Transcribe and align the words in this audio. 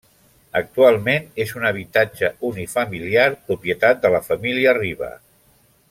Actualment 0.59 1.27
és 1.43 1.51
un 1.59 1.67
habitatge 1.71 2.31
unifamiliar, 2.49 3.27
propietat 3.51 4.03
de 4.07 4.13
la 4.17 4.23
família 4.31 4.75
Riba. 4.81 5.13